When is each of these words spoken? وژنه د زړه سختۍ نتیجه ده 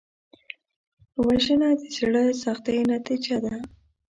وژنه 1.25 1.69
د 1.79 1.81
زړه 1.97 2.23
سختۍ 2.43 2.79
نتیجه 2.93 3.37
ده 3.45 3.55